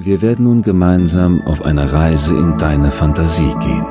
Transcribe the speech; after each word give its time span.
Wir 0.00 0.22
werden 0.22 0.44
nun 0.44 0.62
gemeinsam 0.62 1.42
auf 1.44 1.62
eine 1.62 1.92
Reise 1.92 2.32
in 2.36 2.56
deine 2.56 2.92
Fantasie 2.92 3.52
gehen. 3.58 3.84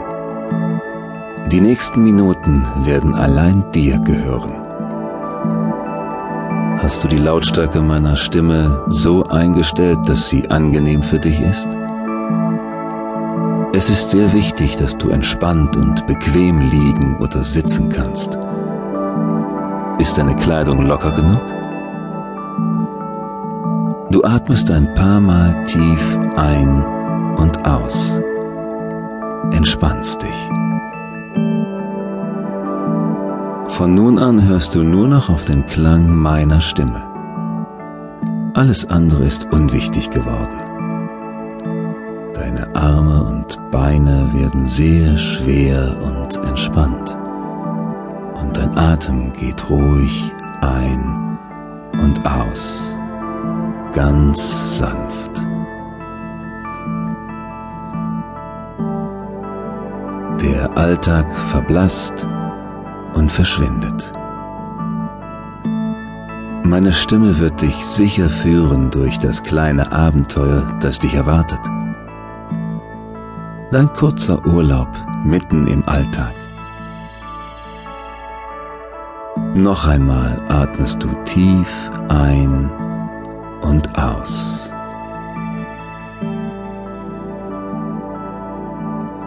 Die 1.51 1.59
nächsten 1.59 2.01
Minuten 2.01 2.65
werden 2.85 3.13
allein 3.13 3.69
dir 3.73 3.99
gehören. 3.99 4.53
Hast 6.81 7.03
du 7.03 7.09
die 7.09 7.17
Lautstärke 7.17 7.81
meiner 7.81 8.15
Stimme 8.15 8.85
so 8.87 9.25
eingestellt, 9.25 9.99
dass 10.05 10.29
sie 10.29 10.49
angenehm 10.49 11.03
für 11.03 11.19
dich 11.19 11.41
ist? 11.41 11.67
Es 13.73 13.89
ist 13.89 14.09
sehr 14.09 14.31
wichtig, 14.31 14.77
dass 14.77 14.97
du 14.97 15.09
entspannt 15.09 15.75
und 15.75 16.07
bequem 16.07 16.59
liegen 16.69 17.17
oder 17.17 17.43
sitzen 17.43 17.89
kannst. 17.89 18.37
Ist 19.99 20.17
deine 20.17 20.37
Kleidung 20.37 20.85
locker 20.85 21.11
genug? 21.11 21.56
Du 24.09 24.23
atmest 24.23 24.71
ein 24.71 24.93
paar 24.93 25.19
Mal 25.19 25.65
tief 25.65 26.17
ein 26.37 26.81
und 27.35 27.67
aus. 27.67 28.21
Entspannst 29.51 30.21
dich. 30.21 30.49
Von 33.75 33.95
nun 33.95 34.17
an 34.17 34.47
hörst 34.47 34.75
du 34.75 34.83
nur 34.83 35.09
noch 35.09 35.29
auf 35.29 35.43
den 35.43 35.65
Klang 35.65 36.09
meiner 36.15 36.61
Stimme. 36.61 37.03
Alles 38.53 38.89
andere 38.89 39.25
ist 39.25 39.51
unwichtig 39.51 40.09
geworden. 40.09 40.57
Deine 42.33 42.73
Arme 42.75 43.23
und 43.23 43.59
Beine 43.71 44.29
werden 44.33 44.67
sehr 44.67 45.17
schwer 45.17 45.97
und 46.01 46.37
entspannt. 46.47 47.17
Und 48.41 48.55
dein 48.55 48.77
Atem 48.77 49.33
geht 49.33 49.69
ruhig 49.69 50.31
ein 50.61 51.37
und 52.01 52.25
aus 52.25 52.96
ganz 53.97 54.77
sanft. 54.77 55.31
Der 60.39 60.77
Alltag 60.77 61.25
verblasst 61.49 62.13
und 63.15 63.31
verschwindet. 63.31 64.13
Meine 66.63 66.93
Stimme 66.93 67.39
wird 67.39 67.59
dich 67.59 67.73
sicher 67.87 68.29
führen 68.29 68.91
durch 68.91 69.17
das 69.17 69.41
kleine 69.41 69.91
Abenteuer, 69.91 70.77
das 70.79 70.99
dich 70.99 71.15
erwartet. 71.15 71.61
Dein 73.71 73.91
kurzer 73.93 74.45
Urlaub 74.45 74.89
mitten 75.23 75.65
im 75.65 75.83
Alltag. 75.89 76.35
Noch 79.55 79.87
einmal 79.87 80.39
atmest 80.49 81.01
du 81.01 81.07
tief 81.25 81.89
ein 82.09 82.69
und 83.77 83.95
aus. 83.99 84.69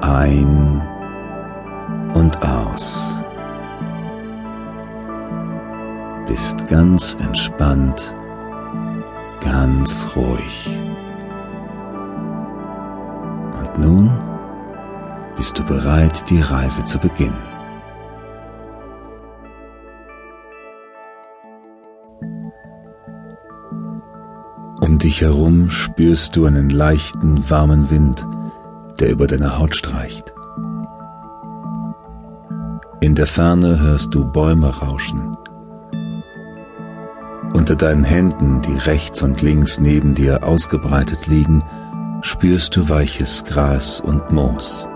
Ein 0.03 0.83
und 2.15 2.43
aus. 2.45 3.15
Bist 6.27 6.67
ganz 6.67 7.17
entspannt, 7.21 8.15
ganz 9.41 10.05
ruhig. 10.17 10.69
Und 13.61 13.79
nun 13.79 14.11
bist 15.37 15.57
du 15.59 15.65
bereit, 15.65 16.29
die 16.29 16.41
Reise 16.41 16.83
zu 16.83 16.99
beginnen. 16.99 17.60
Um 24.81 24.99
dich 24.99 25.21
herum 25.21 25.71
spürst 25.71 26.37
du 26.37 26.47
einen 26.47 26.71
leichten, 26.71 27.49
warmen 27.51 27.91
Wind, 27.91 28.27
der 28.99 29.11
über 29.11 29.27
deine 29.27 29.59
Haut 29.59 29.77
streicht. 29.77 30.33
In 33.01 33.15
der 33.15 33.27
Ferne 33.27 33.81
hörst 33.81 34.15
du 34.15 34.25
Bäume 34.25 34.69
rauschen. 34.69 35.37
Unter 37.53 37.77
deinen 37.77 38.05
Händen, 38.05 38.61
die 38.63 38.77
rechts 38.79 39.23
und 39.23 39.43
links 39.43 39.81
neben 39.81 40.15
dir 40.15 40.45
ausgebreitet 40.45 41.27
liegen, 41.27 41.63
spürst 42.23 42.77
du 42.77 42.89
weiches 42.89 43.45
Gras 43.45 44.01
und 44.01 44.31
Moos. 44.31 44.87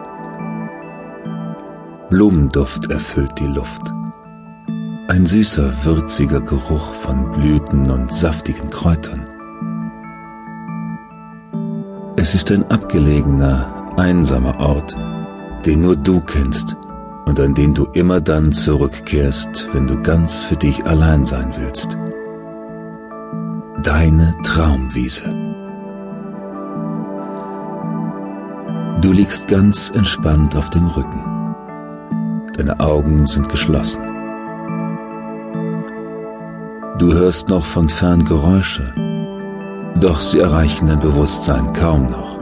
Blumenduft 2.11 2.91
erfüllt 2.91 3.33
die 3.39 3.47
Luft. 3.47 3.93
Ein 5.09 5.27
süßer, 5.27 5.84
würziger 5.84 6.41
Geruch 6.41 6.95
von 7.03 7.31
Blüten 7.33 7.91
und 7.91 8.12
saftigen 8.12 8.71
Kräutern. 8.71 9.24
Es 12.17 12.33
ist 12.33 12.53
ein 12.53 12.63
abgelegener, 12.71 13.93
einsamer 13.97 14.61
Ort, 14.61 14.97
den 15.67 15.81
nur 15.81 15.97
du 15.97 16.21
kennst 16.21 16.77
und 17.25 17.41
an 17.41 17.55
den 17.55 17.75
du 17.75 17.87
immer 17.87 18.21
dann 18.21 18.53
zurückkehrst, 18.53 19.69
wenn 19.73 19.89
du 19.89 20.01
ganz 20.01 20.41
für 20.41 20.55
dich 20.55 20.85
allein 20.87 21.25
sein 21.25 21.53
willst. 21.59 21.99
Deine 23.83 24.33
Traumwiese. 24.45 25.29
Du 29.01 29.11
liegst 29.11 29.49
ganz 29.49 29.91
entspannt 29.91 30.55
auf 30.55 30.71
dem 30.71 30.87
Rücken. 30.87 31.25
Deine 32.57 32.79
Augen 32.79 33.27
sind 33.27 33.49
geschlossen. 33.49 34.01
Du 36.99 37.13
hörst 37.13 37.49
noch 37.49 37.67
von 37.67 37.89
fern 37.89 38.25
Geräusche, 38.25 38.95
doch 40.00 40.21
sie 40.21 40.41
erreichen 40.41 40.87
dein 40.87 41.00
Bewusstsein 41.00 41.72
kaum 41.72 42.10
noch. 42.10 42.38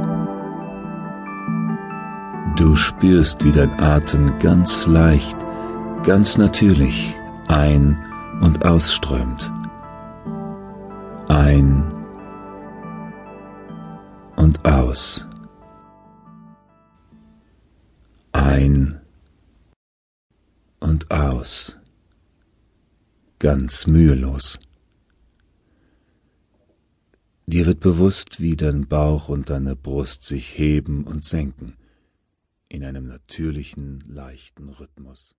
Du 2.56 2.76
spürst, 2.76 3.44
wie 3.44 3.52
dein 3.52 3.80
Atem 3.80 4.38
ganz 4.38 4.86
leicht, 4.86 5.36
ganz 6.04 6.36
natürlich 6.36 7.16
ein- 7.48 7.98
und 8.40 8.64
ausströmt. 8.64 9.50
Ein 11.28 11.84
und 14.36 14.64
aus. 14.64 15.26
Ein 18.32 19.00
und 20.80 21.10
aus. 21.10 21.78
Ganz 23.38 23.86
mühelos. 23.86 24.58
Dir 27.46 27.66
wird 27.66 27.80
bewusst, 27.80 28.40
wie 28.40 28.56
dein 28.56 28.86
Bauch 28.86 29.28
und 29.28 29.50
deine 29.50 29.74
Brust 29.74 30.24
sich 30.24 30.56
heben 30.56 31.04
und 31.04 31.24
senken 31.24 31.76
in 32.68 32.84
einem 32.84 33.06
natürlichen, 33.06 34.02
leichten 34.06 34.70
Rhythmus. 34.70 35.34